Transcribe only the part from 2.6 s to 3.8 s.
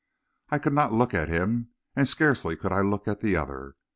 I look at the other.